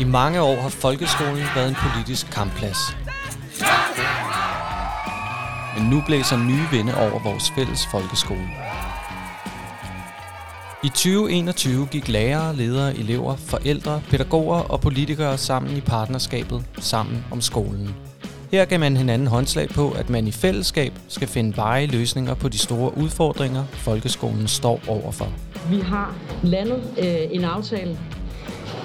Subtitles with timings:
[0.00, 2.78] I mange år har folkeskolen været en politisk kampplads.
[5.76, 8.48] Men nu blæser nye vinde over vores fælles folkeskole.
[10.84, 17.40] I 2021 gik lærere, ledere, elever, forældre, pædagoger og politikere sammen i partnerskabet Sammen om
[17.40, 17.94] skolen.
[18.52, 22.48] Her gav man hinanden håndslag på, at man i fællesskab skal finde veje løsninger på
[22.48, 25.32] de store udfordringer, folkeskolen står overfor.
[25.70, 27.98] Vi har landet øh, en aftale,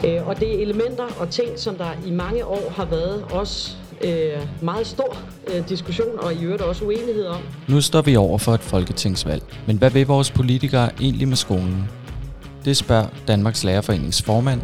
[0.07, 3.71] øh, og det er elementer og ting, som der i mange år har været også
[4.03, 5.17] øh, meget stor
[5.47, 7.41] øh, diskussion og i øvrigt også uenighed om.
[7.67, 9.43] Nu står vi over for et folketingsvalg.
[9.67, 11.89] Men hvad vil vores politikere egentlig med skolen?
[12.65, 14.61] Det spørger Danmarks Lærerforenings formand,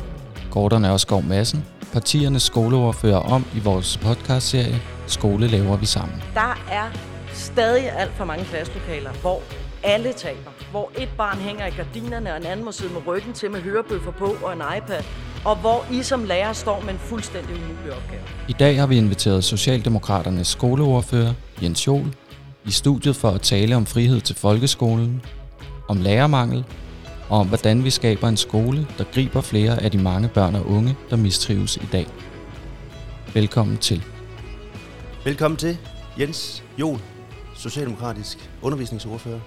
[0.51, 6.23] Gordon Ørskov Madsen, partiernes skoleordfører om i vores podcastserie Skole laver vi sammen.
[6.33, 6.91] Der er
[7.33, 9.41] stadig alt for mange klasselokaler, hvor
[9.83, 10.51] alle taler.
[10.71, 13.61] Hvor et barn hænger i gardinerne, og en anden må sidde med ryggen til med
[13.61, 15.03] hørebøffer på og en iPad.
[15.45, 18.21] Og hvor I som lærer står med en fuldstændig umulig opgave.
[18.47, 22.15] I dag har vi inviteret Socialdemokraternes skoleordfører, Jens Jol,
[22.65, 25.21] i studiet for at tale om frihed til folkeskolen,
[25.87, 26.65] om lærermangel
[27.29, 30.65] og om hvordan vi skaber en skole, der griber flere af de mange børn og
[30.65, 32.07] unge, der mistrives i dag.
[33.33, 34.03] Velkommen til.
[35.23, 35.77] Velkommen til,
[36.19, 36.99] Jens Jol,
[37.55, 39.39] Socialdemokratisk undervisningsordfører.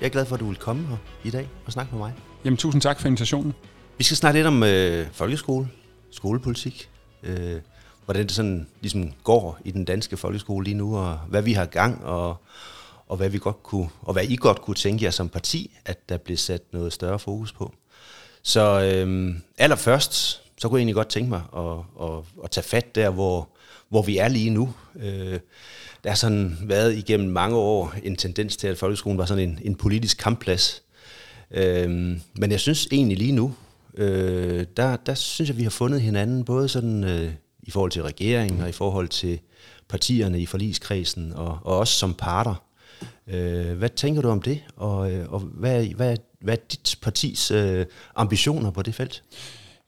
[0.00, 2.12] Jeg er glad for, at du vil komme her i dag og snakke med mig.
[2.44, 3.54] Jamen, tusind tak for invitationen.
[4.00, 5.68] Vi skal snakke lidt om øh, folkeskole,
[6.10, 6.90] skolepolitik,
[7.22, 7.60] øh,
[8.04, 11.64] hvordan det sådan ligesom går i den danske folkeskole lige nu, og hvad vi har
[11.64, 12.36] gang, og,
[13.06, 16.08] og hvad vi godt kunne, og hvad I godt kunne tænke jer som parti, at
[16.08, 17.74] der bliver sat noget større fokus på.
[18.42, 22.94] Så øh, allerførst, så kunne jeg egentlig godt tænke mig at, at, at tage fat
[22.94, 23.48] der, hvor,
[23.88, 24.74] hvor vi er lige nu.
[24.96, 25.40] Øh,
[26.04, 29.58] der har sådan været igennem mange år en tendens til, at folkeskolen var sådan en,
[29.62, 30.82] en politisk kampplads.
[31.50, 31.90] Øh,
[32.34, 33.54] men jeg synes egentlig lige nu,
[34.00, 38.02] øh, der, der synes jeg, vi har fundet hinanden, både sådan øh, i forhold til
[38.02, 39.40] regeringen og i forhold til
[39.88, 42.64] partierne i forligskredsen, og, og også som parter.
[43.26, 47.50] Øh, hvad tænker du om det, og, øh, og hvad, hvad, hvad er dit partis
[47.50, 49.22] øh, ambitioner på det felt?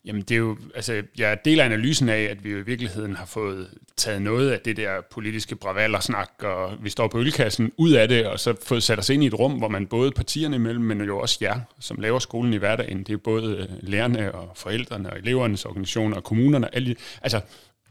[0.04, 3.26] Jamen det er jo, altså jeg deler analysen af, at vi jo i virkeligheden har
[3.26, 8.08] fået taget noget af det der politiske bravallersnak, og vi står på ølkassen ud af
[8.08, 10.84] det, og så fået sat os ind i et rum, hvor man både partierne imellem,
[10.84, 14.52] men jo også jer, som laver skolen i hverdagen, det er både øh, lærerne og
[14.56, 17.40] forældrene og elevernes organisationer og kommunerne, alle, altså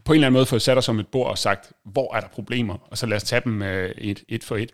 [0.06, 2.20] på en eller anden måde fået sat os om et bord og sagt, hvor er
[2.20, 4.72] der problemer, og så lad os tage dem øh, et, et for et.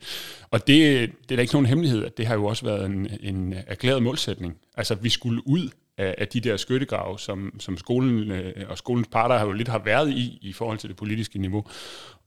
[0.51, 3.07] Og det, det er da ikke nogen hemmelighed, at det har jo også været en,
[3.19, 4.57] en erklæret målsætning.
[4.77, 9.07] Altså, vi skulle ud af, af de der skyttegrave, som, som skolen øh, og skolens
[9.11, 11.65] parter har jo lidt har været i, i forhold til det politiske niveau.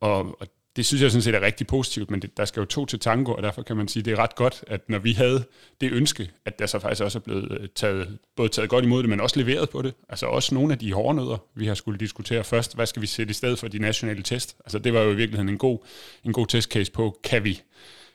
[0.00, 2.64] Og, og det synes jeg sådan set er rigtig positivt, men det, der skal jo
[2.64, 4.98] to til tango, og derfor kan man sige, at det er ret godt, at når
[4.98, 5.44] vi havde
[5.80, 9.02] det ønske, at der så faktisk også er blevet øh, taget, både taget godt imod
[9.02, 9.94] det, men også leveret på det.
[10.08, 12.74] Altså også nogle af de hårdnødder, vi har skulle diskutere først.
[12.74, 14.56] Hvad skal vi sætte i stedet for de nationale test?
[14.64, 15.78] Altså det var jo i virkeligheden en god,
[16.24, 17.62] en god testcase på, kan vi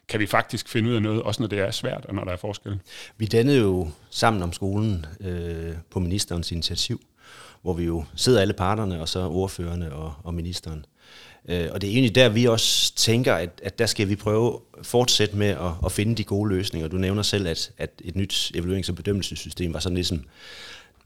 [0.07, 2.31] kan vi faktisk finde ud af noget, også når det er svært, og når der
[2.31, 2.79] er forskel.
[3.17, 7.01] Vi dannede jo sammen om skolen øh, på ministerens initiativ,
[7.61, 10.85] hvor vi jo sidder alle parterne, og så ordførerne og, og ministeren.
[11.49, 14.59] Øh, og det er egentlig der, vi også tænker, at, at der skal vi prøve
[14.79, 16.87] at fortsætte med at, at finde de gode løsninger.
[16.87, 20.23] Du nævner selv, at, at et nyt evaluerings- og bedømmelsessystem var sådan ligesom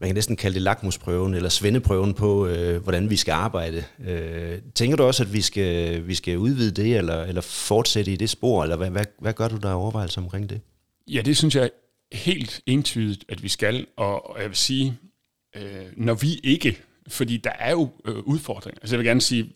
[0.00, 3.84] man kan næsten kalde det lakmusprøven eller svendeprøven på, øh, hvordan vi skal arbejde.
[4.06, 8.16] Øh, tænker du også, at vi skal, vi skal udvide det, eller, eller fortsætte i
[8.16, 10.60] det spor, eller hvad, hvad, hvad gør du der overvejelser omkring det?
[11.08, 11.70] Ja, det synes jeg
[12.12, 14.98] helt entydigt, at vi skal, og, og jeg vil sige,
[15.56, 16.78] øh, når vi ikke,
[17.08, 18.78] fordi der er jo øh, udfordringer.
[18.82, 19.52] Altså jeg vil gerne sige,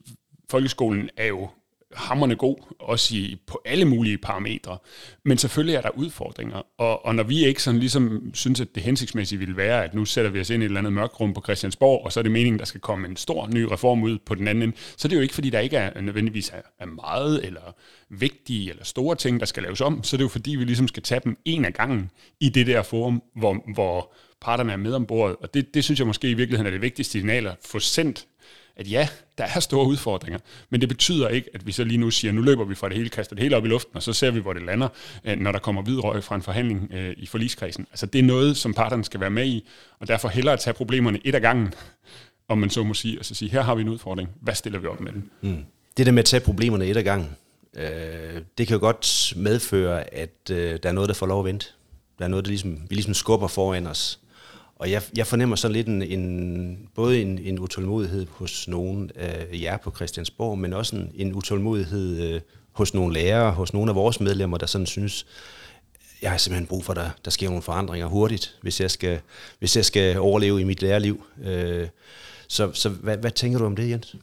[0.51, 1.49] folkeskolen er jo
[1.95, 4.79] hammerne god, også i, på alle mulige parametre.
[5.25, 8.83] Men selvfølgelig er der udfordringer, og, og når vi ikke sådan ligesom synes, at det
[8.83, 11.35] hensigtsmæssige ville være, at nu sætter vi os ind i et eller andet mørkt rum
[11.35, 14.19] på Christiansborg, og så er det meningen, der skal komme en stor ny reform ud
[14.27, 16.63] på den anden ende, så det er jo ikke, fordi der ikke er nødvendigvis er,
[16.79, 17.75] er meget eller
[18.11, 20.89] vigtige eller store ting, der skal laves om, så det er jo fordi, vi ligesom
[20.89, 24.93] skal tage dem en af gangen i det der forum, hvor, hvor parterne er med
[24.93, 27.79] ombord, og det, det synes jeg måske i virkeligheden er det vigtigste signal at få
[27.79, 28.27] sendt
[28.77, 30.39] at ja, der er store udfordringer,
[30.71, 32.97] men det betyder ikke, at vi så lige nu siger, nu løber vi fra det
[32.97, 34.89] hele, kaster det hele op i luften, og så ser vi, hvor det lander,
[35.25, 37.87] øh, når der kommer hvid røg fra en forhandling øh, i forligskredsen.
[37.91, 39.69] Altså det er noget, som parterne skal være med i,
[40.01, 41.75] og derfor hellere at tage problemerne et af gangen,
[42.49, 44.79] om man så må sige, og så sige, her har vi en udfordring, hvad stiller
[44.79, 45.31] vi op med den?
[45.41, 45.65] Mm.
[45.97, 47.37] Det der med at tage problemerne et af gangen,
[47.77, 51.45] øh, det kan jo godt medføre, at øh, der er noget, der får lov at
[51.45, 51.67] vente.
[52.19, 54.21] Der er noget, der ligesom, vi ligesom skubber foran os.
[54.77, 59.47] Og jeg, jeg fornemmer så lidt en, en, både en, en utålmodighed hos nogen af
[59.53, 62.41] jer på Christiansborg, men også en, en utålmodighed øh,
[62.73, 65.27] hos nogle lærere, hos nogle af vores medlemmer, der sådan synes,
[66.23, 69.21] jeg har simpelthen brug for, at der, der sker nogle forandringer hurtigt, hvis jeg skal,
[69.59, 71.25] hvis jeg skal overleve i mit lærerliv.
[71.45, 71.89] Øh,
[72.49, 74.17] så så hvad, hvad tænker du om det, Jens?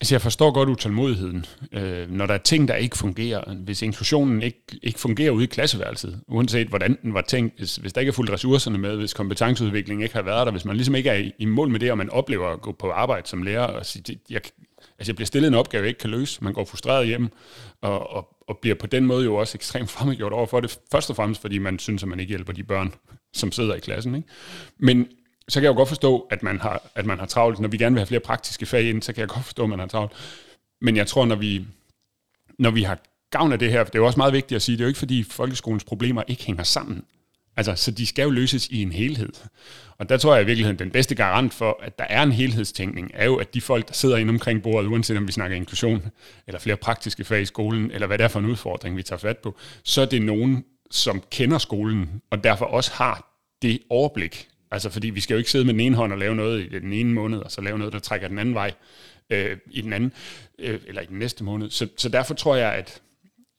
[0.00, 3.54] Altså jeg forstår godt utålmodigheden, øh, når der er ting, der ikke fungerer.
[3.54, 7.92] Hvis inklusionen ikke, ikke fungerer ude i klasseværelset, uanset hvordan den var tænkt, hvis, hvis
[7.92, 10.94] der ikke er fuldt ressourcerne med, hvis kompetenceudviklingen ikke har været der, hvis man ligesom
[10.94, 13.42] ikke er i, i mål med det, og man oplever at gå på arbejde som
[13.42, 14.40] lærer og sige, jeg,
[14.98, 17.28] altså jeg bliver stillet en opgave, jeg ikke kan løse, man går frustreret hjem,
[17.80, 21.10] og, og, og bliver på den måde jo også ekstremt fremmedgjort over for det, først
[21.10, 22.92] og fremmest fordi man synes, at man ikke hjælper de børn,
[23.32, 24.14] som sidder i klassen.
[24.14, 24.28] Ikke?
[24.78, 25.06] Men
[25.48, 27.60] så kan jeg jo godt forstå, at man, har, at man har travlt.
[27.60, 29.68] Når vi gerne vil have flere praktiske fag ind, så kan jeg godt forstå, at
[29.68, 30.12] man har travlt.
[30.80, 31.66] Men jeg tror, når vi,
[32.58, 32.98] når vi har
[33.30, 34.88] gavn af det her, det er jo også meget vigtigt at sige, det er jo
[34.88, 37.04] ikke fordi folkeskolens problemer ikke hænger sammen.
[37.56, 39.32] Altså, så de skal jo løses i en helhed.
[39.98, 43.10] Og der tror jeg i virkeligheden, den bedste garant for, at der er en helhedstænkning,
[43.14, 46.02] er jo, at de folk, der sidder inde omkring bordet, uanset om vi snakker inklusion,
[46.46, 49.18] eller flere praktiske fag i skolen, eller hvad det er for en udfordring, vi tager
[49.18, 54.48] fat på, så er det nogen, som kender skolen, og derfor også har det overblik,
[54.74, 56.68] Altså, fordi vi skal jo ikke sidde med den ene hånd og lave noget i
[56.68, 58.72] den ene måned, og så lave noget, der trækker den anden vej
[59.30, 60.12] øh, i den anden,
[60.58, 61.70] øh, eller i den næste måned.
[61.70, 63.02] Så, så derfor tror jeg, at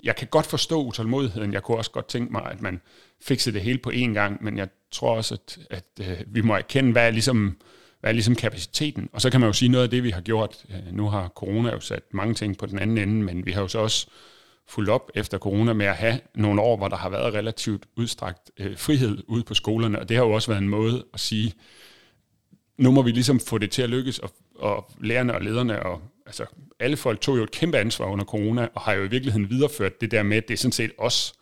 [0.03, 1.53] jeg kan godt forstå utålmodigheden.
[1.53, 2.81] Jeg kunne også godt tænke mig, at man
[3.21, 6.55] fikser det hele på én gang, men jeg tror også, at, at øh, vi må
[6.55, 7.57] erkende, hvad er, ligesom,
[7.99, 9.09] hvad er ligesom kapaciteten.
[9.13, 10.65] Og så kan man jo sige noget af det, vi har gjort.
[10.69, 13.61] Øh, nu har corona jo sat mange ting på den anden ende, men vi har
[13.61, 14.07] jo så også
[14.67, 18.51] fulgt op efter corona med at have nogle år, hvor der har været relativt udstrakt
[18.57, 21.53] øh, frihed ude på skolerne, og det har jo også været en måde at sige,
[22.77, 26.01] nu må vi ligesom få det til at lykkes, og, og lærerne og lederne, og
[26.25, 26.45] altså
[26.79, 30.01] alle folk tog jo et kæmpe ansvar under corona, og har jo i virkeligheden videreført
[30.01, 31.33] det der med, at det er sådan set os,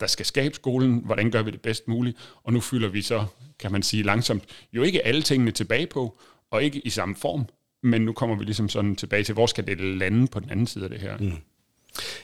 [0.00, 3.26] der skal skabe skolen, hvordan gør vi det bedst muligt, og nu fylder vi så,
[3.58, 6.18] kan man sige langsomt, jo ikke alle tingene tilbage på,
[6.50, 7.46] og ikke i samme form,
[7.82, 10.66] men nu kommer vi ligesom sådan tilbage til, hvor skal det lande på den anden
[10.66, 11.16] side af det her.
[11.16, 11.32] Mm.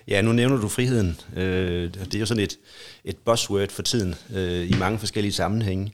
[0.08, 1.20] Ja, nu nævner du friheden.
[1.36, 2.58] Øh, det er jo sådan et,
[3.04, 5.92] et buzzword for tiden øh, i mange forskellige sammenhænge.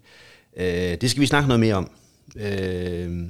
[0.56, 1.90] Øh, det skal vi snakke noget mere om.
[2.36, 3.26] Øh,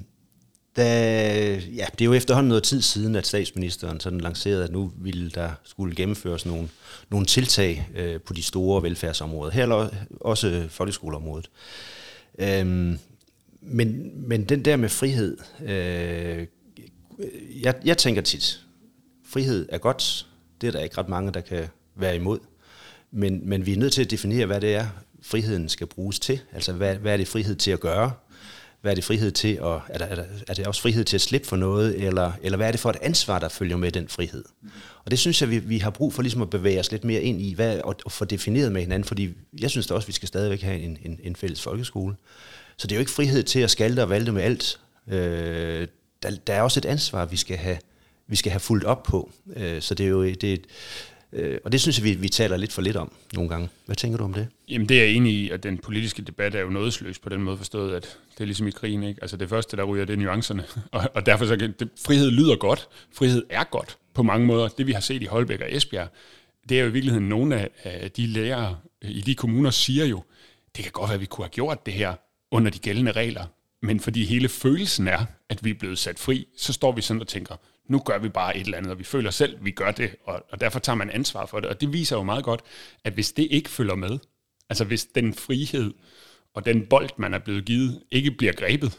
[0.77, 4.93] da, ja, det er jo efterhånden noget tid siden, at statsministeren sådan lancerede, at nu
[4.97, 6.69] ville der skulle gennemføres nogle,
[7.11, 9.89] nogle tiltag øh, på de store velfærdsområder, her
[10.21, 11.51] også folkeskoleområdet.
[12.39, 12.99] Øhm,
[13.61, 16.47] men, men den der med frihed, øh,
[17.63, 18.61] jeg, jeg tænker tit,
[19.25, 20.27] frihed er godt,
[20.63, 22.39] det er der ikke ret mange, der kan være imod.
[23.11, 24.87] Men, men vi er nødt til at definere, hvad det er,
[25.23, 26.41] friheden skal bruges til.
[26.53, 28.13] Altså, hvad, hvad er det frihed til at gøre?
[28.81, 31.17] Hvad er det frihed til at, er, der, er, der, er det også frihed til
[31.17, 33.93] at slippe for noget, eller, eller hvad er det for et ansvar, der følger med
[33.93, 34.45] den frihed?
[35.05, 37.21] Og det synes jeg, vi, vi har brug for ligesom at bevæge os lidt mere
[37.21, 40.13] ind i, hvad, og, og få defineret med hinanden, fordi jeg synes da også, vi
[40.13, 42.17] skal stadigvæk have en, en, en fælles folkeskole.
[42.77, 44.81] Så det er jo ikke frihed til at skalte og valte med alt.
[45.09, 45.89] Øh,
[46.23, 47.79] der, der er også et ansvar, vi skal have,
[48.33, 49.31] vi skal have fuldt op på.
[49.57, 50.65] Øh, så det er jo det,
[51.33, 53.69] øh, og det synes jeg, vi, vi taler lidt for lidt om nogle gange.
[53.87, 54.49] Hvad tænker du om det?
[54.69, 57.43] Jamen det er jeg enig i, at den politiske debat er jo nådesløs på den
[57.43, 59.03] måde forstået, at det er ligesom i krigen.
[59.03, 59.23] Ikke?
[59.23, 60.65] Altså det første, der ryger, det er nuancerne.
[60.93, 62.89] Og, og derfor så kan det, frihed lyder godt.
[63.15, 64.69] Frihed er godt på mange måder.
[64.69, 66.09] Det vi har set i Holbæk og Esbjerg,
[66.69, 70.23] det er jo i virkeligheden nogle af, af de lærere i de kommuner siger jo,
[70.77, 72.15] det kan godt være, at vi kunne have gjort det her
[72.51, 73.45] under de gældende regler,
[73.83, 77.21] men fordi hele følelsen er, at vi er blevet sat fri, så står vi sådan
[77.21, 77.57] og tænker,
[77.89, 80.15] nu gør vi bare et eller andet, og vi føler selv, at vi gør det,
[80.25, 81.69] og, og derfor tager man ansvar for det.
[81.69, 82.63] Og det viser jo meget godt,
[83.05, 84.19] at hvis det ikke følger med,
[84.69, 85.95] altså hvis den frihed
[86.55, 88.99] og den bold, man er blevet givet, ikke bliver grebet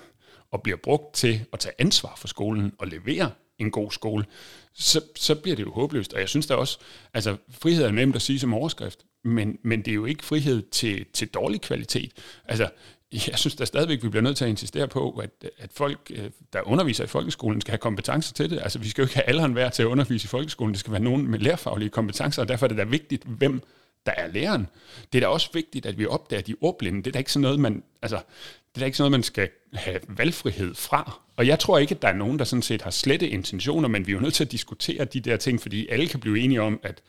[0.52, 4.25] og bliver brugt til at tage ansvar for skolen og levere en god skole,
[4.74, 6.13] så, så bliver det jo håbløst.
[6.13, 6.80] Og jeg synes da også,
[7.13, 10.62] altså frihed er nemt at sige som overskrift, men, men det er jo ikke frihed
[10.72, 12.12] til, til dårlig kvalitet.
[12.46, 12.70] Altså,
[13.32, 16.29] jeg synes da stadigvæk, vi bliver nødt til at insistere på, at, at folk, øh,
[16.53, 18.60] der underviser i folkeskolen, skal have kompetencer til det.
[18.60, 20.74] Altså, vi skal jo ikke have alderen værd til at undervise i folkeskolen.
[20.74, 23.62] Det skal være nogen med lærerfaglige kompetencer, og derfor er det da vigtigt, hvem
[24.05, 24.67] der er læreren.
[25.13, 26.98] Det er da også vigtigt, at vi opdager de ordblinde.
[26.98, 29.24] Det er da ikke sådan noget, man, altså, det er da ikke sådan noget, man
[29.24, 31.20] skal have valgfrihed fra.
[31.36, 34.08] Og jeg tror ikke, at der er nogen, der sådan set har slette intentioner, men
[34.08, 36.62] vi er jo nødt til at diskutere de der ting, fordi alle kan blive enige
[36.62, 37.01] om, at,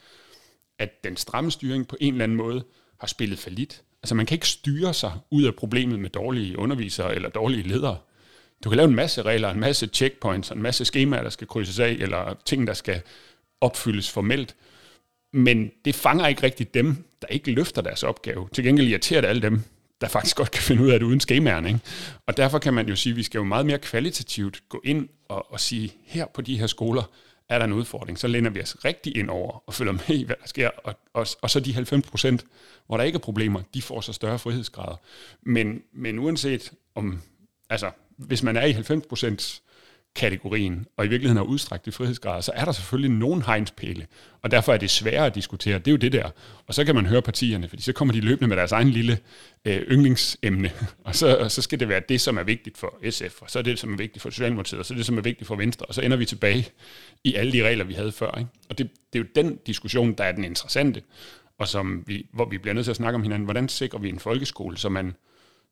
[0.79, 2.65] at den stramme styring på en eller anden måde
[2.99, 3.83] har spillet for lidt.
[4.05, 7.97] Altså man kan ikke styre sig ud af problemet med dårlige undervisere eller dårlige ledere.
[8.65, 11.79] Du kan lave en masse regler, en masse checkpoints, en masse skemaer, der skal krydses
[11.79, 13.03] af, eller ting, der skal
[13.61, 14.57] opfyldes formelt.
[15.33, 18.49] Men det fanger ikke rigtigt dem, der ikke løfter deres opgave.
[18.53, 19.63] Til gengæld irriterer det alle dem,
[20.01, 21.69] der faktisk godt kan finde ud af det uden skemaerne.
[21.69, 21.81] Ikke?
[22.27, 25.09] Og derfor kan man jo sige, at vi skal jo meget mere kvalitativt gå ind
[25.29, 27.11] og, og sige, her på de her skoler,
[27.49, 30.25] er der en udfordring, så lænder vi os rigtig ind over og følger med i,
[30.25, 30.71] hvad der sker.
[30.85, 32.45] Og, og, og så de 90 procent,
[32.87, 34.97] hvor der ikke er problemer, de får så større frihedsgrader.
[35.43, 37.23] Men, men uanset om,
[37.71, 39.63] altså hvis man er i 90 procent
[40.17, 44.07] kategorien, og i virkeligheden har udstrækte frihedsgrader, så er der selvfølgelig nogen hegnspæle,
[44.43, 45.79] og derfor er det sværere at diskutere.
[45.79, 46.31] Det er jo det der.
[46.67, 49.19] Og så kan man høre partierne, fordi så kommer de løbende med deres egen lille
[49.65, 50.71] øh, yndlingsemne,
[51.05, 53.59] og så, og så skal det være det, som er vigtigt for SF, og så
[53.59, 55.57] er det, som er vigtigt for Socialdemokratiet, og så er det, som er vigtigt for
[55.57, 56.69] Venstre, og så ender vi tilbage
[57.25, 58.39] i alle de regler, vi havde før.
[58.39, 58.51] Ikke?
[58.71, 61.03] Og det, det er jo den diskussion, der er den interessante,
[61.59, 63.45] og som vi, hvor vi bliver nødt til at snakke om hinanden.
[63.45, 65.15] Hvordan sikrer vi en folkeskole, så man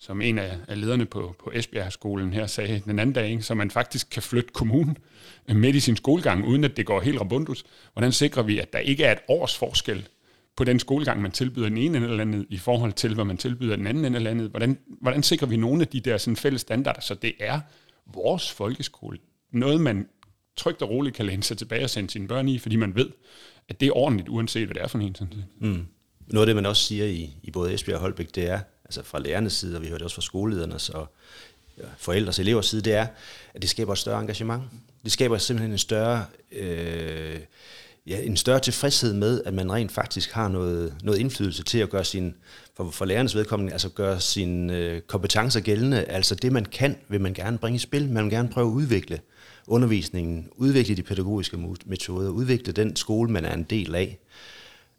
[0.03, 3.43] som en af, af lederne på, på Esbjerg-skolen her sagde den anden dag, ikke?
[3.43, 4.99] så man faktisk kan flytte kommunen
[5.49, 7.65] øh, midt i sin skolegang, uden at det går helt rabundus.
[7.93, 10.09] Hvordan sikrer vi, at der ikke er et års forskel
[10.57, 13.37] på den skolegang, man tilbyder den ene ende af landet, i forhold til, hvad man
[13.37, 14.51] tilbyder den anden ende af landet?
[14.51, 17.61] Hvordan, hvordan sikrer vi nogle af de der sådan, fælles standarder, så det er
[18.15, 19.19] vores folkeskole?
[19.53, 20.09] Noget, man
[20.57, 23.11] trygt og roligt kan læne sig tilbage og sende sine børn i, fordi man ved,
[23.69, 25.15] at det er ordentligt, uanset hvad det er for en.
[25.15, 25.87] Sådan mm.
[26.27, 28.61] Noget af det, man også siger i, i både Esbjerg og Holbæk, det er,
[28.99, 31.13] altså fra lærernes side, og vi hørte også fra skoleledernes og
[31.97, 33.07] forældres og elevers side, det er,
[33.55, 34.63] at det skaber et større engagement.
[35.05, 37.41] Det skaber simpelthen en større, øh,
[38.07, 41.91] ja, en større tilfredshed med, at man rent faktisk har noget, noget indflydelse til at
[41.91, 42.35] gøre sin,
[42.77, 46.05] for, for lærernes vedkommende, altså gøre sine øh, kompetencer gældende.
[46.05, 48.09] Altså det, man kan, vil man gerne bringe i spil.
[48.09, 49.21] Man vil gerne prøve at udvikle
[49.67, 51.57] undervisningen, udvikle de pædagogiske
[51.87, 54.19] metoder, udvikle den skole, man er en del af.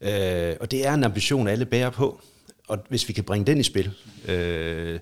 [0.02, 2.22] Øh, og det er en ambition, alle bærer på
[2.68, 3.92] og hvis vi kan bringe den i spil.
[4.28, 5.00] Øh,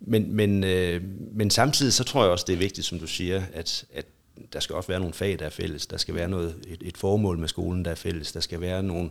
[0.00, 1.02] men, men, øh,
[1.32, 4.06] men samtidig så tror jeg også, det er vigtigt, som du siger, at, at
[4.52, 5.86] der skal også være nogle fag, der er fælles.
[5.86, 8.32] Der skal være noget, et, et formål med skolen, der er fælles.
[8.32, 9.10] Der skal være nogle,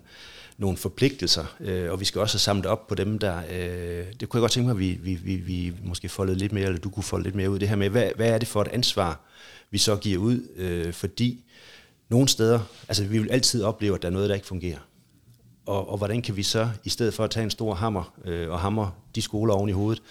[0.57, 3.37] nogle forpligtelser, øh, og vi skal også have samlet op på dem, der...
[3.37, 6.51] Øh, det kunne jeg godt tænke mig, at vi, vi, vi, vi måske foldede lidt
[6.51, 7.59] mere, eller du kunne folde lidt mere ud.
[7.59, 9.19] Det her med, hvad, hvad er det for et ansvar,
[9.71, 10.47] vi så giver ud?
[10.55, 11.43] Øh, fordi
[12.09, 14.79] nogle steder, altså vi vil altid opleve, at der er noget, der ikke fungerer
[15.71, 18.49] og, og hvordan kan vi så, i stedet for at tage en stor hammer øh,
[18.49, 20.03] og hammer de skoler oven i hovedet,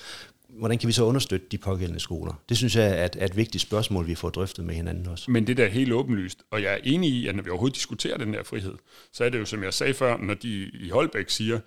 [0.48, 2.34] hvordan kan vi så understøtte de pågældende skoler?
[2.48, 5.30] Det synes jeg er et, er et vigtigt spørgsmål, vi får drøftet med hinanden også.
[5.30, 7.76] Men det der er helt åbenlyst, og jeg er enig i, at når vi overhovedet
[7.76, 8.74] diskuterer den der frihed,
[9.12, 11.60] så er det jo, som jeg sagde før, når de i Holbæk siger,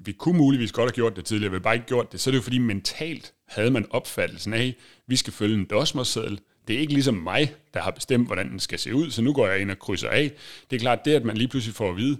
[0.00, 2.30] vi kunne muligvis godt have gjort det tidligere, vi har bare ikke gjort det, så
[2.30, 4.76] er det jo fordi mentalt havde man opfattelsen af,
[5.06, 8.60] vi skal følge en dosmerseddel, det er ikke ligesom mig, der har bestemt, hvordan den
[8.60, 10.32] skal se ud, så nu går jeg ind og krydser af.
[10.70, 12.18] Det er klart, det at man lige pludselig får at vide,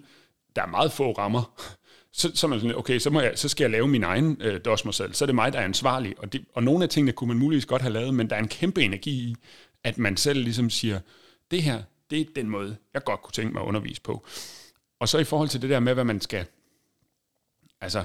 [0.57, 1.73] der er meget få rammer,
[2.13, 4.61] så, så man sådan, okay, så, må jeg, så skal jeg lave min egen øh,
[4.65, 5.15] dosmersal.
[5.15, 6.15] Så er det mig, der er ansvarlig.
[6.19, 8.41] Og, det, og nogle af tingene kunne man muligvis godt have lavet, men der er
[8.41, 9.37] en kæmpe energi i,
[9.85, 11.01] at man selv ligesom siger,
[11.51, 14.27] det her, det er den måde, jeg godt kunne tænke mig at undervise på.
[15.01, 16.47] Og så i forhold til det der med, hvad man skal,
[17.81, 18.05] altså,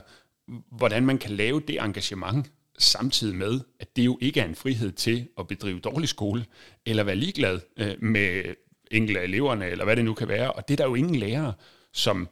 [0.71, 4.91] hvordan man kan lave det engagement, samtidig med, at det jo ikke er en frihed
[4.91, 6.45] til at bedrive dårlig skole,
[6.85, 8.55] eller være ligeglad øh, med
[8.91, 10.51] enkelte af eleverne, eller hvad det nu kan være.
[10.51, 11.53] Og det er der jo ingen lærere,
[11.93, 12.29] som,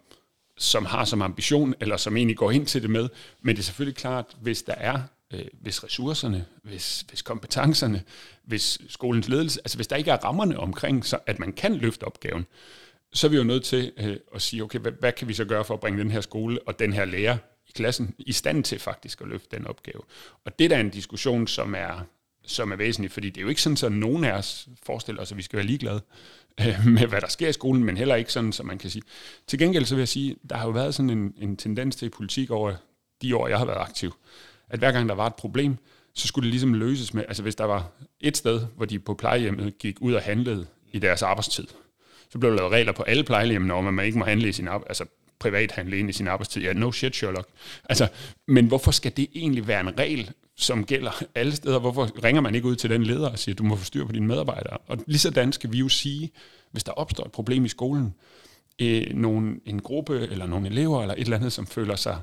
[0.60, 3.10] som har som ambition, eller som egentlig går ind til det med.
[3.42, 5.02] Men det er selvfølgelig klart, hvis der er,
[5.34, 8.04] øh, hvis ressourcerne, hvis, hvis kompetencerne,
[8.44, 12.04] hvis skolens ledelse, altså hvis der ikke er rammerne omkring, så at man kan løfte
[12.04, 12.46] opgaven,
[13.14, 15.46] så er vi jo nødt til øh, at sige, okay, hvad, hvad kan vi så
[15.46, 17.38] gøre for at bringe den her skole og den her lærer
[17.68, 20.02] i klassen i stand til faktisk at løfte den opgave.
[20.46, 22.06] Og det er en diskussion, som er,
[22.44, 25.32] som er væsentlig, fordi det er jo ikke sådan, at nogen af os forestiller os,
[25.32, 26.02] at vi skal være ligeglade
[26.60, 29.04] øh, med, hvad der sker i skolen, men heller ikke sådan, som man kan sige.
[29.48, 32.06] Til gengæld så vil jeg sige, der har jo været sådan en, en tendens til
[32.06, 32.74] i politik over
[33.22, 34.14] de år, jeg har været aktiv,
[34.70, 35.78] at hver gang der var et problem,
[36.14, 39.14] så skulle det ligesom løses med, altså hvis der var et sted, hvor de på
[39.14, 41.68] plejehjemmet gik ud og handlede i deres arbejdstid,
[42.30, 44.52] så blev der lavet regler på alle plejehjemmene om, at man ikke må handle i
[44.52, 45.06] sin arbejde, altså
[45.40, 46.62] privat handle ind i sin arbejdstid.
[46.62, 47.48] Ja, no shit, Sherlock.
[47.90, 48.08] Altså,
[48.48, 51.80] men hvorfor skal det egentlig være en regel, som gælder alle steder?
[51.80, 54.12] Hvorfor ringer man ikke ud til den leder og siger, du må få styr på
[54.12, 54.78] dine medarbejdere?
[54.88, 56.32] Og lige sådan skal vi jo sige,
[56.72, 58.14] hvis der opstår et problem i skolen,
[58.82, 62.20] øh, nogen, en gruppe eller nogle elever eller et eller andet, som føler sig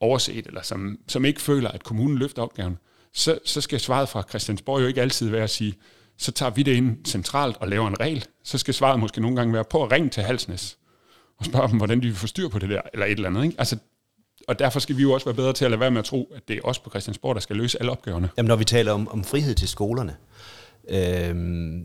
[0.00, 2.78] overset, eller som, som ikke føler, at kommunen løfter opgaven,
[3.12, 5.74] så, så skal svaret fra Christiansborg jo ikke altid være at sige,
[6.18, 8.24] så tager vi det ind centralt og laver en regel.
[8.44, 10.78] Så skal svaret måske nogle gange være på at ringe til Halsnes
[11.38, 13.44] og spørge dem, hvordan de vil få styr på det der, eller et eller andet.
[13.44, 13.54] Ikke?
[13.58, 13.78] Altså,
[14.48, 16.32] og derfor skal vi jo også være bedre til at lade være med at tro,
[16.36, 18.28] at det er os på Christiansborg, der skal løse alle opgaverne.
[18.36, 20.16] Jamen, når vi taler om, om frihed til skolerne,
[20.88, 21.34] øh,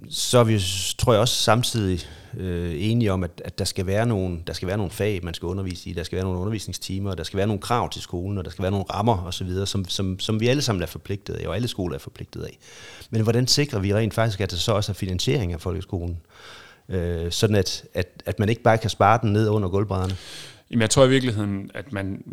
[0.10, 0.62] så er vi,
[0.98, 4.68] tror jeg også samtidig øh, enige om, at, at der, skal være nogle, der skal
[4.68, 7.48] være nogle fag, man skal undervise i, der skal være nogle undervisningstimer, der skal være
[7.48, 10.48] nogle krav til skolen, og der skal være nogle rammer osv., som, som, som vi
[10.48, 12.58] alle sammen er forpligtet af, og alle skoler er forpligtet af.
[13.10, 16.18] Men hvordan sikrer vi rent faktisk, at der så også er finansiering af folkeskolen?
[16.90, 20.16] øh, sådan at, at, at man ikke bare kan spare den ned under gulvbrædderne?
[20.72, 22.24] Jamen, jeg tror i virkeligheden, at man...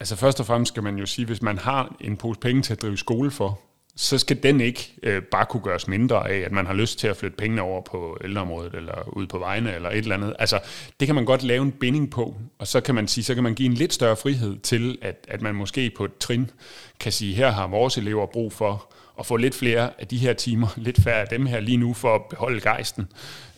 [0.00, 2.72] Altså først og fremmest skal man jo sige, hvis man har en pose penge til
[2.72, 3.60] at drive skole for,
[3.96, 7.08] så skal den ikke øh, bare kunne gøres mindre af, at man har lyst til
[7.08, 10.34] at flytte pengene over på ældreområdet, eller ud på vejene, eller et eller andet.
[10.38, 10.60] Altså,
[11.00, 13.42] det kan man godt lave en binding på, og så kan man sige, så kan
[13.42, 16.50] man give en lidt større frihed til, at, at man måske på et trin
[17.00, 20.32] kan sige, her har vores elever brug for at få lidt flere af de her
[20.32, 23.08] timer, lidt færre af dem her lige nu, for at beholde gejsten.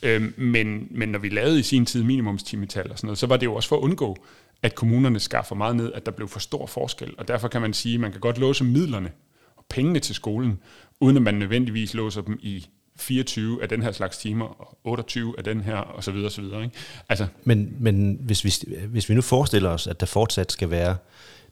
[0.03, 3.37] Øhm, men, men når vi lavede i sin tid minimumstimetal og sådan noget, så var
[3.37, 4.17] det jo også for at undgå,
[4.63, 7.15] at kommunerne skaffer meget ned, at der blev for stor forskel.
[7.19, 9.11] Og derfor kan man sige, at man kan godt låse midlerne
[9.57, 10.59] og pengene til skolen,
[11.01, 15.35] uden at man nødvendigvis låser dem i 24 af den her slags timer, og 28
[15.39, 16.63] af den her, og så videre, så videre.
[16.63, 16.77] Ikke?
[17.09, 17.27] Altså.
[17.45, 18.53] Men, men hvis, vi,
[18.89, 20.97] hvis vi nu forestiller os, at der fortsat skal være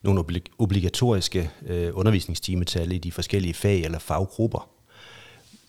[0.03, 0.25] nogle
[0.59, 4.78] obligatoriske øh, undervisningstimetal i de forskellige fag eller faggrupper,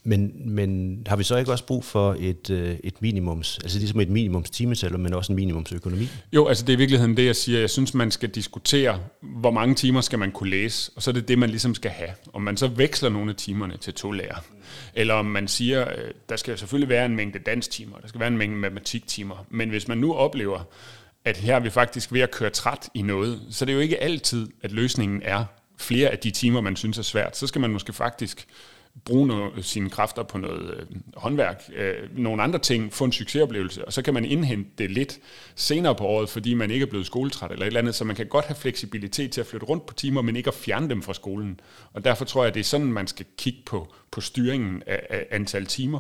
[0.04, 4.00] men, men har vi så ikke også brug for et, øh, et minimums, altså ligesom
[4.00, 6.08] et minimums timetal, men også en minimumsøkonomi?
[6.34, 7.60] Jo, altså det er i virkeligheden det, jeg siger.
[7.60, 11.14] Jeg synes, man skal diskutere, hvor mange timer skal man kunne læse, og så er
[11.14, 12.10] det det, man ligesom skal have.
[12.34, 14.44] Om man så veksler nogle af timerne til to lærer,
[14.94, 18.28] eller om man siger, øh, der skal selvfølgelig være en mængde danstimer, der skal være
[18.28, 20.60] en mængde matematiktimer, men hvis man nu oplever,
[21.26, 23.82] at her er vi faktisk ved at køre træt i noget, så det er jo
[23.82, 25.46] ikke altid, at løsningen er
[25.78, 27.38] flere af de timer, man synes er svært.
[27.38, 28.48] Så skal man måske faktisk
[29.06, 33.86] bruge no, sine kræfter på noget øh, håndværk, øh, nogle andre ting, få en succesoplevelse,
[33.86, 35.20] og så kan man indhente det lidt
[35.56, 38.16] senere på året, fordi man ikke er blevet skoletræt eller et eller andet, så man
[38.16, 41.02] kan godt have fleksibilitet til at flytte rundt på timer, men ikke at fjerne dem
[41.02, 41.60] fra skolen.
[41.94, 45.08] Og derfor tror jeg, at det er sådan, man skal kigge på, på styringen af,
[45.10, 46.00] af antal timer.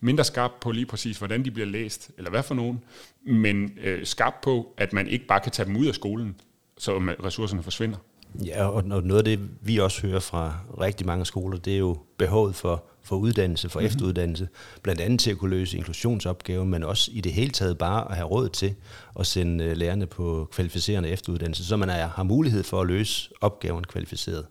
[0.00, 2.84] Mindre skarp på lige præcis, hvordan de bliver læst, eller hvad for nogen,
[3.22, 6.40] men øh, skarp på, at man ikke bare kan tage dem ud af skolen,
[6.78, 7.98] så ressourcerne forsvinder.
[8.44, 11.98] Ja, og noget af det, vi også hører fra rigtig mange skoler, det er jo
[12.16, 13.86] behovet for, for uddannelse, for mm-hmm.
[13.86, 14.48] efteruddannelse,
[14.82, 18.16] blandt andet til at kunne løse inklusionsopgaver, men også i det hele taget bare at
[18.16, 18.74] have råd til
[19.18, 23.30] at sende øh, lærerne på kvalificerende efteruddannelse, så man er, har mulighed for at løse
[23.40, 24.46] opgaven kvalificeret.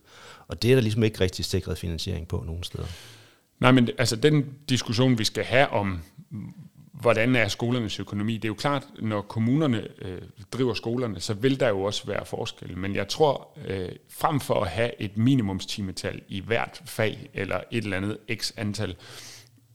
[0.48, 2.88] Og det er der ligesom ikke rigtig sikret finansiering på nogen steder.
[3.60, 6.02] Nej, men altså den diskussion, vi skal have om,
[7.02, 8.34] hvordan er skolernes økonomi?
[8.34, 12.26] Det er jo klart, når kommunerne øh, driver skolerne, så vil der jo også være
[12.26, 12.78] forskel.
[12.78, 17.84] Men jeg tror, øh, frem for at have et minimumstimetal i hvert fag, eller et
[17.84, 18.96] eller andet x antal,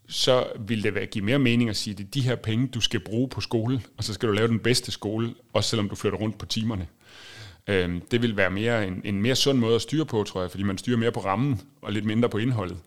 [0.08, 2.66] så vil det være, give mere mening at sige, at det er de her penge,
[2.66, 5.88] du skal bruge på skole, og så skal du lave den bedste skole, også selvom
[5.88, 6.86] du flytter rundt på timerne.
[7.66, 10.50] Øh, det vil være mere en, en mere sund måde at styre på, tror jeg,
[10.50, 12.78] fordi man styrer mere på rammen, og lidt mindre på indholdet.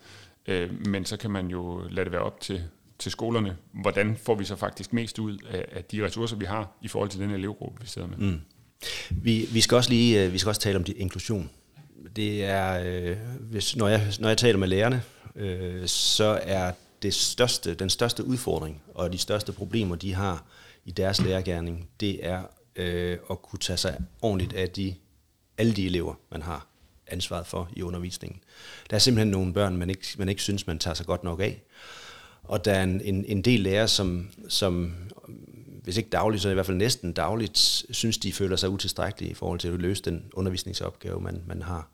[0.48, 2.64] Øh, men så kan man jo lade det være op til,
[3.00, 6.78] til skolerne, hvordan får vi så faktisk mest ud af, af de ressourcer, vi har
[6.82, 8.18] i forhold til den elevgruppe, vi sidder med.
[8.18, 8.42] Mm.
[9.10, 11.50] Vi, vi skal også lige øh, vi skal også tale om de, inklusion.
[12.16, 15.04] Det er, øh, hvis, når, jeg, når jeg taler med lærerne,
[15.36, 20.46] øh, så er det største, den største udfordring og de største problemer, de har
[20.86, 22.44] i deres lærergærning, det er
[22.76, 24.96] øh, at kunne tage sig ordentligt af de,
[25.58, 26.68] alle de elever, man har
[27.08, 28.40] ansvaret for i undervisningen.
[28.90, 31.40] Der er simpelthen nogle børn, man ikke, man ikke synes, man tager sig godt nok
[31.40, 31.62] af.
[32.48, 34.94] Og der er en, en, en del lærere, som, som
[35.84, 39.34] hvis ikke dagligt, så i hvert fald næsten dagligt, synes de føler sig utilstrækkelige i
[39.34, 41.90] forhold til at løse den undervisningsopgave, man, man har.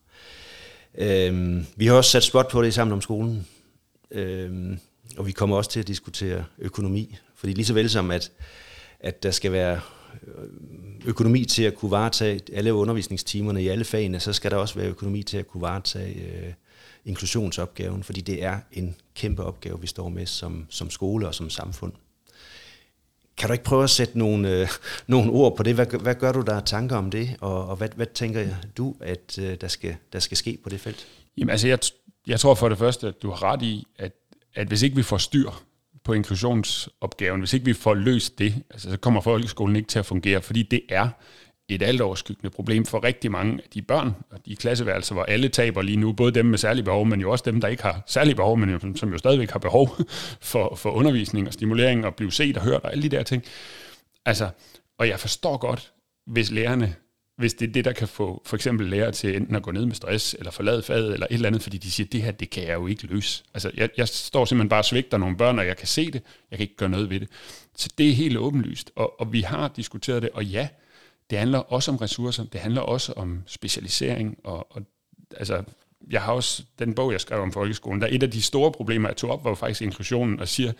[0.96, 3.48] Øhm, vi har også sat spot på det sammen om skolen,
[4.12, 4.80] øhm,
[5.18, 8.32] og vi kommer også til at diskutere økonomi, fordi lige så vel som at,
[9.00, 9.80] at der skal være
[11.06, 14.88] økonomi til at kunne varetage alle undervisningstimerne i alle fagene, så skal der også være
[14.88, 16.54] økonomi til at kunne varetage øh,
[17.06, 21.50] inklusionsopgaven, fordi det er en kæmpe opgave, vi står med som, som skole og som
[21.50, 21.94] samfund.
[23.38, 24.68] Kan du ikke prøve at sætte nogle, øh,
[25.08, 25.76] nogle ord på det?
[25.76, 29.40] Hvad, hvad gør du der tanker om det, og, og hvad, hvad tænker du, at
[29.40, 31.08] øh, der, skal, der skal ske på det felt?
[31.38, 31.80] Jamen altså, jeg,
[32.28, 34.12] jeg tror for det første, at du har ret i, at,
[34.56, 35.50] at hvis ikke vi får styr
[36.04, 40.06] på inklusionsopgaven, hvis ikke vi får løst det, altså, så kommer folkeskolen ikke til at
[40.06, 41.10] fungere, fordi det er
[41.70, 45.82] et altoverskyggende problem for rigtig mange af de børn og de klasseværelser, hvor alle taber
[45.82, 48.36] lige nu, både dem med særlige behov, men jo også dem, der ikke har særlige
[48.36, 49.96] behov, men som jo stadigvæk har behov
[50.52, 53.44] for, for undervisning og stimulering og blive set og hørt og alle de der ting.
[54.26, 54.50] Altså,
[54.98, 55.92] og jeg forstår godt,
[56.28, 56.96] hvis lærerne,
[57.42, 59.86] hvis det er det, der kan få for eksempel lærere til enten at gå ned
[59.86, 62.50] med stress, eller forlade faget, eller et eller andet, fordi de siger, det her, det
[62.50, 63.44] kan jeg jo ikke løse.
[63.54, 66.22] Altså, jeg, jeg står simpelthen bare og svigter nogle børn, og jeg kan se det,
[66.52, 67.30] jeg kan ikke gøre noget ved det.
[67.76, 70.68] Så det er helt åbenlyst, og, og vi har diskuteret det, og ja,
[71.30, 74.82] det handler også om ressourcer, det handler også om specialisering, og, og
[75.38, 75.64] altså,
[76.10, 79.10] jeg har også den bog, jeg skrev om folkeskolen, der et af de store problemer,
[79.10, 80.72] jeg tog op, var faktisk inklusionen, og siger,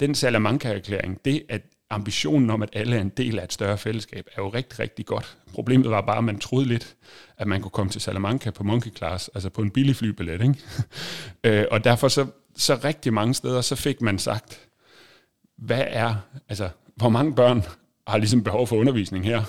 [0.00, 1.62] den Salamanca-erklæring, det at
[1.94, 5.06] ambitionen om, at alle er en del af et større fællesskab, er jo rigtig, rigtig
[5.06, 5.36] godt.
[5.52, 6.96] Problemet var bare, at man troede lidt,
[7.38, 10.40] at man kunne komme til Salamanca på monkey class, altså på en billig flybillet.
[10.40, 10.54] Ikke?
[11.44, 12.26] Øh, og derfor så,
[12.56, 14.60] så rigtig mange steder, så fik man sagt,
[15.58, 16.14] hvad er,
[16.48, 17.62] altså, hvor mange børn
[18.06, 19.42] har ligesom behov for undervisning her?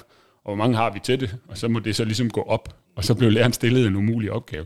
[0.45, 2.75] og hvor mange har vi til det, og så må det så ligesom gå op,
[2.95, 4.65] og så blev læreren stillet en umulig opgave.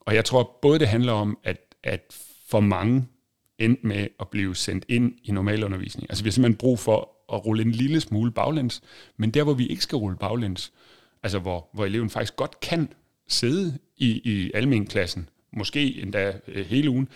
[0.00, 2.00] Og jeg tror både det handler om, at, at
[2.48, 3.06] for mange
[3.58, 6.10] endte med at blive sendt ind i normal undervisning.
[6.10, 8.82] Altså vi har simpelthen brug for at rulle en lille smule baglæns,
[9.16, 10.72] men der hvor vi ikke skal rulle baglæns,
[11.22, 12.88] altså hvor, hvor eleven faktisk godt kan
[13.28, 17.08] sidde i, i almenklassen, måske endda øh, hele ugen.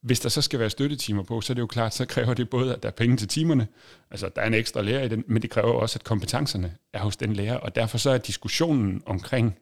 [0.00, 2.50] Hvis der så skal være støttetimer på, så er det jo klart, så kræver det
[2.50, 3.66] både, at der er penge til timerne,
[4.10, 6.98] altså der er en ekstra lærer i den, men det kræver også, at kompetencerne er
[6.98, 9.58] hos den lærer, og derfor så er diskussionen omkring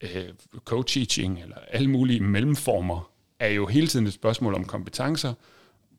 [0.00, 0.24] øh,
[0.70, 5.34] co-teaching eller alle mulige mellemformer, er jo hele tiden et spørgsmål om kompetencer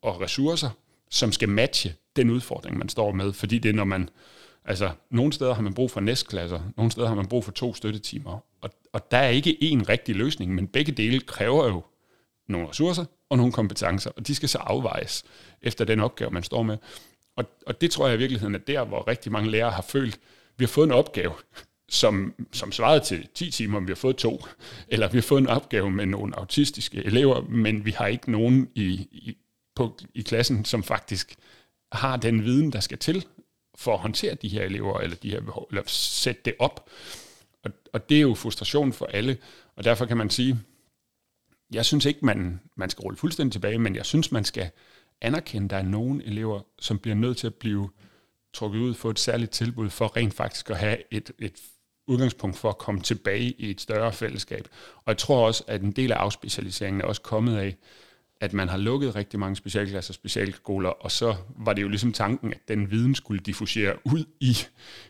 [0.02, 0.70] og ressourcer,
[1.10, 4.10] som skal matche den udfordring, man står med, fordi det er, når man,
[4.66, 7.74] altså, nogle steder har man brug for næstklasser, nogle steder har man brug for to
[7.74, 11.84] støttetimer, og, og der er ikke én rigtig løsning, men begge dele kræver jo
[12.48, 15.24] nogle ressourcer og nogle kompetencer, og de skal så afvejes
[15.62, 16.78] efter den opgave, man står med.
[17.36, 20.20] Og, og det tror jeg i virkeligheden er der, hvor rigtig mange lærere har følt,
[20.58, 21.34] vi har fået en opgave,
[21.90, 24.46] som, som svarede til 10 timer, vi har fået to,
[24.88, 28.70] eller vi har fået en opgave med nogle autistiske elever, men vi har ikke nogen
[28.76, 29.38] i, i,
[29.76, 31.36] på, i klassen, som faktisk
[31.92, 33.26] har den viden, der skal til
[33.76, 36.90] for at håndtere de her elever, eller, de her behov, eller sætte det op.
[37.64, 39.38] Og, og det er jo frustration for alle,
[39.76, 40.60] og derfor kan man sige,
[41.74, 44.70] jeg synes ikke, man, man skal rulle fuldstændig tilbage, men jeg synes, man skal
[45.22, 47.90] anerkende, at der er nogle elever, som bliver nødt til at blive
[48.54, 51.62] trukket ud for et særligt tilbud for rent faktisk at have et, et
[52.08, 54.68] udgangspunkt for at komme tilbage i et større fællesskab.
[54.96, 57.78] Og jeg tror også, at en del af afspecialiseringen er også kommet af,
[58.42, 62.14] at man har lukket rigtig mange specialklasser og specialskoler, og så var det jo ligesom
[62.14, 64.58] tanken, at den viden skulle diffusere ud i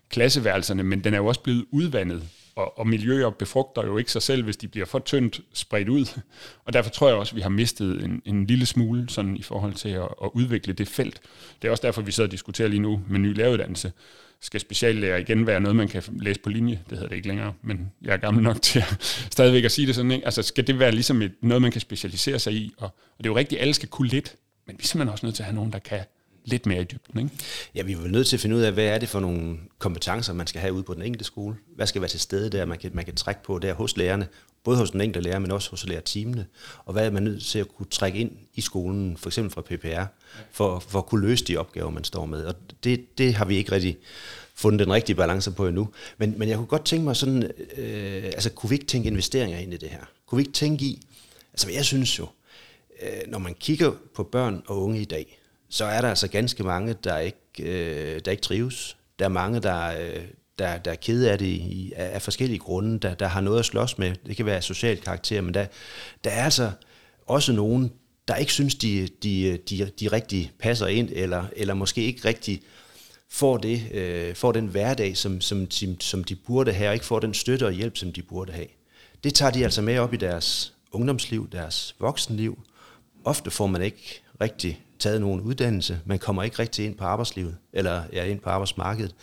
[0.10, 2.24] klasseværelserne, men den er jo også blevet udvandet
[2.60, 6.20] og, og miljøer befrugter jo ikke sig selv, hvis de bliver for tyndt spredt ud.
[6.65, 9.44] Og derfor tror jeg også, at vi har mistet en, en lille smule sådan i
[9.44, 11.22] forhold til at, at udvikle det felt.
[11.62, 13.92] Det er også derfor, vi sidder og diskuterer lige nu med ny læreruddannelse.
[14.41, 16.80] Skal speciallærer igen være noget, man kan læse på linje?
[16.89, 18.97] Det hedder det ikke længere, men jeg er gammel nok til at
[19.32, 20.12] stadigvæk at sige det sådan.
[20.12, 20.25] Ikke?
[20.25, 22.73] Altså skal det være ligesom et, noget, man kan specialisere sig i?
[22.78, 24.36] Og, og det er jo rigtigt, at alle skal kunne lidt,
[24.67, 25.99] men vi er simpelthen også nødt til at have nogen, der kan
[26.45, 27.19] lidt mere i dybden.
[27.19, 27.36] Ikke?
[27.75, 30.34] Ja, vi er nødt til at finde ud af, hvad er det for nogle kompetencer,
[30.34, 31.56] man skal have ude på den enkelte skole.
[31.75, 34.28] Hvad skal være til stede der, man kan, man kan trække på der hos lærerne,
[34.69, 36.45] både hos den enkelte lærer, men også hos lærerteamene.
[36.86, 39.62] Og hvad er man nødt til at kunne trække ind i skolen, for eksempel fra
[39.62, 40.03] PPR,
[40.51, 42.45] for, for at kunne løse de opgaver, man står med.
[42.45, 43.97] Og det, det har vi ikke rigtig
[44.55, 45.89] fundet den rigtige balance på endnu.
[46.17, 49.58] Men, men jeg kunne godt tænke mig sådan, øh, altså kunne vi ikke tænke investeringer
[49.58, 50.05] ind i det her?
[50.25, 51.01] Kunne vi ikke tænke i,
[51.53, 52.27] altså jeg synes jo,
[53.01, 56.63] øh, når man kigger på børn og unge i dag, så er der altså ganske
[56.63, 58.97] mange, der ikke, øh, der ikke trives.
[59.19, 60.23] Der er mange, der, øh,
[60.60, 63.65] der, der er kede af det i, af, forskellige grunde, der, der har noget at
[63.65, 64.15] slås med.
[64.28, 65.65] Det kan være social karakter, men der,
[66.24, 66.72] der er altså
[67.28, 67.91] også nogen,
[68.28, 72.62] der ikke synes, de, de, de, de rigtig passer ind, eller, eller måske ikke rigtig
[73.30, 77.06] får, det, øh, får den hverdag, som, som, de, som de burde have, og ikke
[77.06, 78.67] får den støtte og hjælp, som de burde have.
[79.24, 82.60] Det tager de altså med op i deres ungdomsliv, deres voksenliv.
[83.24, 87.58] Ofte får man ikke rigtig taget nogen uddannelse, man kommer ikke rigtig ind på arbejdslivet,
[87.74, 89.15] eller ja, ind på arbejdsmarkedet.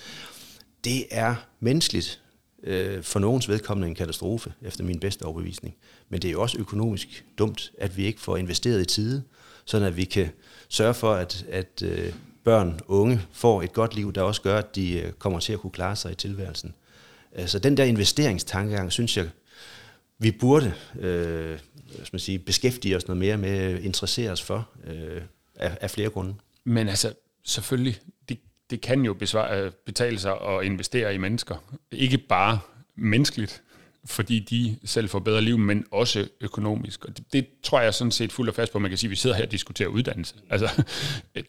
[0.87, 2.21] Det er menneskeligt
[2.63, 5.77] øh, for nogens vedkommende en katastrofe, efter min bedste overbevisning.
[6.09, 9.23] Men det er jo også økonomisk dumt, at vi ikke får investeret i tide,
[9.65, 10.29] sådan at vi kan
[10.69, 12.13] sørge for, at, at øh,
[12.45, 15.61] børn, unge får et godt liv, der også gør, at de øh, kommer til at
[15.61, 16.75] kunne klare sig i tilværelsen.
[17.47, 19.29] Så den der investeringstankegang, synes jeg,
[20.19, 24.69] vi burde øh, skal man sige, beskæftige os noget mere med, interessere os for.
[24.87, 25.23] Øh,
[25.57, 26.35] af, af flere grunde.
[26.65, 27.13] Men altså,
[27.45, 27.99] selvfølgelig,
[28.71, 31.57] det, kan jo besvare, øh, betale sig at investere i mennesker.
[31.93, 32.59] Ikke bare
[32.97, 33.63] menneskeligt,
[34.05, 37.05] fordi de selv får bedre liv, men også økonomisk.
[37.05, 39.11] Og det, det tror jeg sådan set fuldt og fast på, man kan sige, at
[39.11, 40.35] vi sidder her og diskuterer uddannelse.
[40.51, 40.83] Altså,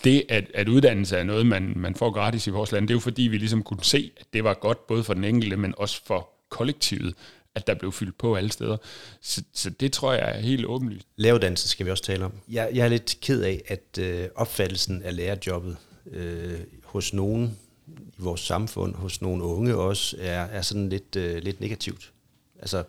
[0.04, 2.96] det, at, at uddannelse er noget, man, man får gratis i vores land, det er
[2.96, 5.74] jo fordi, vi ligesom kunne se, at det var godt både for den enkelte, men
[5.78, 7.14] også for kollektivet
[7.58, 8.78] at der blev fyldt på alle steder.
[9.22, 11.08] Så, så det tror jeg er helt åbenlyst.
[11.16, 12.34] Læreruddannelse skal vi også tale om.
[12.50, 15.78] Jeg, jeg er lidt ked af, at øh, opfattelsen af lærerjobbet
[16.12, 21.44] øh, hos nogen i vores samfund, hos nogle unge også, er, er sådan lidt, øh,
[21.44, 22.12] lidt negativt.
[22.60, 22.84] Altså,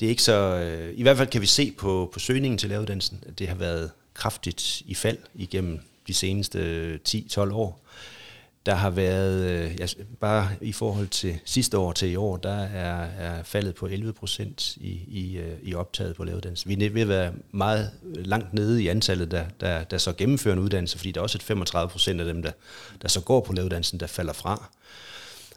[0.00, 0.32] det er ikke så...
[0.32, 3.54] Øh, I hvert fald kan vi se på, på søgningen til læreruddannelsen, at det har
[3.54, 7.86] været kraftigt i fald igennem de seneste øh, 10-12 år
[8.66, 9.86] der har været, øh, ja,
[10.20, 14.12] bare i forhold til sidste år til i år, der er, er faldet på 11
[14.12, 16.66] procent i, i, øh, i optaget på læreruddannelse.
[16.66, 20.52] Vi er ved at være meget langt nede i antallet, der, der, der så gennemfører
[20.52, 22.50] en uddannelse, fordi der er også et 35 procent af dem, der,
[23.02, 24.70] der så går på læreruddannelsen, der falder fra.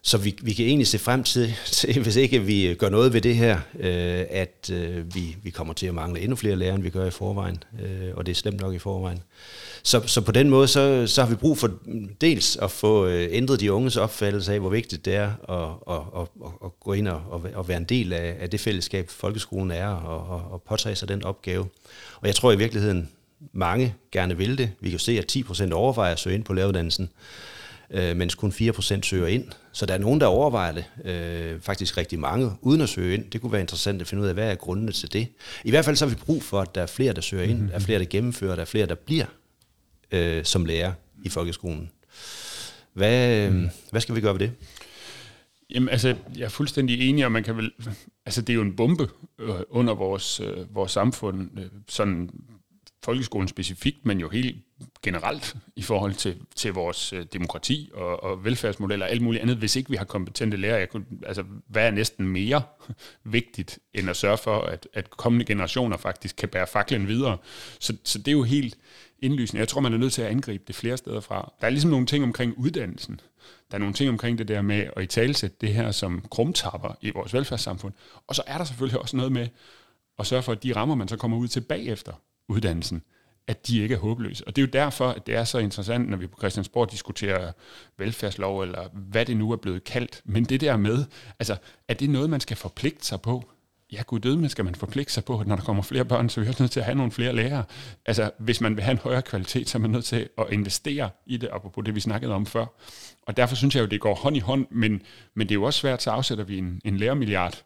[0.01, 3.21] Så vi, vi kan egentlig se frem til, til, hvis ikke vi gør noget ved
[3.21, 6.83] det her, øh, at øh, vi, vi kommer til at mangle endnu flere lærere, end
[6.83, 9.23] vi gør i forvejen, øh, og det er slemt nok i forvejen.
[9.83, 11.71] Så, så på den måde, så, så har vi brug for
[12.21, 16.21] dels at få øh, ændret de unges opfattelse af, hvor vigtigt det er at, at,
[16.21, 19.87] at, at gå ind og, at være en del af, af det fællesskab, folkeskolen er,
[19.87, 21.65] og, og påtage sig den opgave.
[22.21, 23.09] Og jeg tror i virkeligheden,
[23.53, 24.71] mange gerne vil det.
[24.79, 27.09] Vi kan se, at 10% overvejer at søge ind på læreruddannelsen
[27.91, 29.45] øh, mens kun 4% søger ind.
[29.71, 33.31] Så der er nogen, der overvejer det, øh, faktisk rigtig mange, uden at søge ind.
[33.31, 35.27] Det kunne være interessant at finde ud af, hvad er grundene til det.
[35.63, 37.53] I hvert fald så har vi brug for, at der er flere, der søger ind,
[37.53, 37.67] mm-hmm.
[37.67, 39.25] der er flere, der gennemfører, der er flere, der bliver
[40.11, 41.91] øh, som lærer i folkeskolen.
[42.93, 43.69] Hvad, mm.
[43.91, 44.51] hvad skal vi gøre ved det?
[45.69, 47.71] Jamen, altså, jeg er fuldstændig enig, og man kan vel...
[48.25, 49.07] Altså, det er jo en bombe
[49.39, 52.29] øh, under vores, øh, vores samfund, øh, sådan
[53.03, 54.63] folkeskolen specifikt, men jo helt
[55.03, 59.57] generelt i forhold til, til vores øh, demokrati og, og velfærdsmodeller og alt muligt andet,
[59.57, 60.79] hvis ikke vi har kompetente lærere.
[60.79, 62.61] Jeg kunne, altså, hvad er næsten mere
[63.23, 67.37] vigtigt, end at sørge for, at, at kommende generationer faktisk kan bære faklen videre?
[67.79, 68.77] Så, så det er jo helt
[69.19, 69.59] indlysende.
[69.59, 71.53] Jeg tror, man er nødt til at angribe det flere steder fra.
[71.61, 73.19] Der er ligesom nogle ting omkring uddannelsen.
[73.71, 76.97] Der er nogle ting omkring det der med at i talsætte det her som krumtapper
[77.01, 77.93] i vores velfærdssamfund.
[78.27, 79.47] Og så er der selvfølgelig også noget med
[80.19, 82.13] at sørge for, at de rammer, man så kommer ud til bagefter
[82.49, 83.03] uddannelsen,
[83.47, 84.47] at de ikke er håbløse.
[84.47, 87.51] Og det er jo derfor, at det er så interessant, når vi på Christiansborg diskuterer
[87.97, 90.21] velfærdslov, eller hvad det nu er blevet kaldt.
[90.25, 91.05] Men det der med,
[91.39, 91.57] altså,
[91.87, 93.43] er det noget, man skal forpligte sig på?
[93.91, 96.29] ja, gud døde, men skal man forpligte sig på, at når der kommer flere børn,
[96.29, 97.63] så er vi også nødt til at have nogle flere lærere.
[98.05, 101.09] Altså, hvis man vil have en højere kvalitet, så er man nødt til at investere
[101.25, 102.65] i det, apropos det, vi snakkede om før.
[103.29, 105.01] Og derfor synes jeg jo, det går hånd i hånd, men,
[105.35, 107.63] men det er jo også svært, så afsætter vi en, en lærermilliard.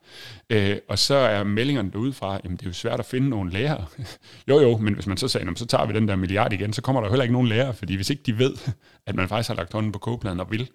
[0.49, 3.85] Øh, og så er meldingerne derudefra, jamen det er jo svært at finde nogle lærere.
[4.49, 6.81] jo jo, men hvis man så sagde, så tager vi den der milliard igen, så
[6.81, 8.53] kommer der heller ikke nogen lærere, fordi hvis ikke de ved,
[9.07, 10.69] at man faktisk har lagt hånden på kogepladen og vil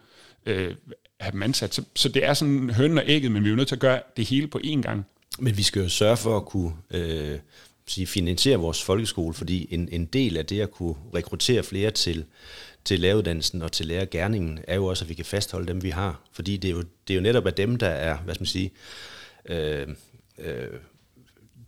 [0.47, 0.75] øh,
[1.21, 3.57] have dem ansat, så, så det er sådan høn og ægget, men vi er jo
[3.57, 5.07] nødt til at gøre det hele på én gang.
[5.39, 7.39] Men vi skal jo sørge for at kunne øh,
[7.87, 12.25] sige, finansiere vores folkeskole, fordi en, en del af det at kunne rekruttere flere til,
[12.89, 16.23] til læreruddannelsen og til lærergærningen, er jo også, at vi kan fastholde dem, vi har.
[16.33, 18.47] Fordi det er jo, det er jo netop af dem, der er, hvad skal man
[18.47, 18.71] sige,
[19.49, 19.89] øh,
[20.39, 20.69] øh,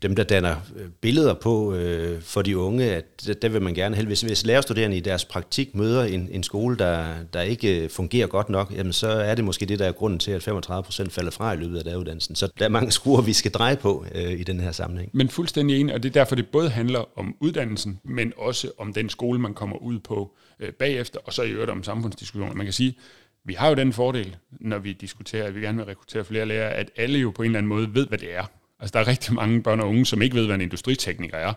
[0.03, 3.97] dem, der danner øh, billeder på øh, for de unge, at der vil man gerne
[3.97, 4.07] helst.
[4.07, 8.27] Hvis, hvis lærerstuderende i deres praktik møder en, en skole, der, der ikke øh, fungerer
[8.27, 11.13] godt nok, jamen så er det måske det, der er grunden til, at 35 procent
[11.13, 12.37] falder fra i løbet af læreruddannelsen.
[12.37, 15.11] Så der er mange skruer, vi skal dreje på øh, i den her sammenhæng.
[15.13, 18.93] Men fuldstændig enig, og det er derfor, det både handler om uddannelsen, men også om
[18.93, 22.55] den skole, man kommer ud på øh, bagefter, og så i øvrigt om samfundsdiskussioner.
[22.55, 22.97] Man kan sige,
[23.45, 26.73] vi har jo den fordel, når vi diskuterer, at vi gerne vil rekruttere flere lærere,
[26.73, 28.45] at alle jo på en eller anden måde ved, hvad det er.
[28.81, 31.53] Altså, der er rigtig mange børn og unge, som ikke ved, hvad en industritekniker er.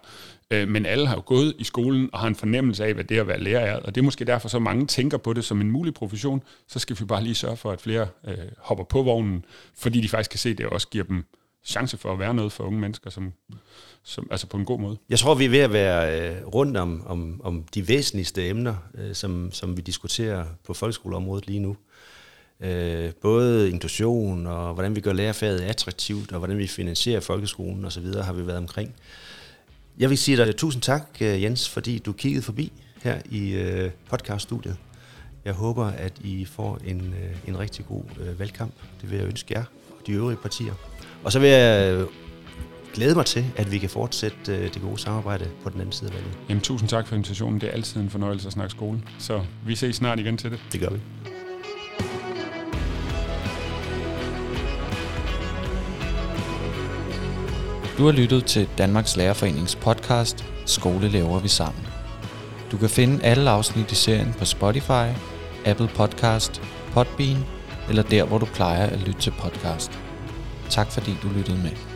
[0.52, 3.20] Øh, men alle har jo gået i skolen og har en fornemmelse af, hvad det
[3.20, 3.80] at være lærer er.
[3.80, 6.44] Og det er måske derfor, så mange tænker på det som en mulig profession.
[6.68, 9.46] Så skal vi bare lige sørge for, at flere øh, hopper på vognen,
[9.78, 11.26] fordi de faktisk kan se, at det også giver dem
[11.66, 13.34] chance for at være noget for unge mennesker, som,
[14.04, 14.98] som, altså på en god måde.
[15.10, 18.76] Jeg tror, vi er ved at være øh, rundt om, om, om de væsentligste emner,
[18.96, 21.78] øh, som, som vi diskuterer på folkeskoleområdet lige nu.
[22.62, 28.06] Øh, både inklusion og hvordan vi gør lærerfaget attraktivt, og hvordan vi finansierer folkeskolen osv.,
[28.06, 28.96] har vi været omkring.
[30.00, 32.72] Jeg vil sige dig tusind tak, øh, Jens, fordi du kiggede forbi
[33.04, 34.78] her i øh, podcaststudiet.
[35.46, 38.74] Jeg håber, at I får en, øh, en rigtig god øh, valgkamp.
[39.02, 40.74] Det vil jeg ønske jer og de øvrige partier.
[41.24, 42.08] Og så vil jeg øh,
[42.94, 46.10] glæde mig til, at vi kan fortsætte øh, det gode samarbejde på den anden side
[46.10, 46.38] af valget.
[46.50, 47.62] Jamen, tusind tak for invitationen.
[47.62, 49.02] Det er altid en fornøjelse at snakke skole.
[49.20, 50.60] Så vi ses snart igen til det.
[50.72, 51.00] Det gør vi.
[57.98, 61.84] Du har lyttet til Danmarks Lærerforenings podcast Skole laver vi sammen.
[62.72, 65.08] Du kan finde alle afsnit i serien på Spotify,
[65.66, 66.62] Apple Podcast,
[66.94, 67.38] Podbean
[67.90, 70.00] eller der, hvor du plejer at lytte til podcast.
[70.70, 71.93] Tak fordi du lyttede med.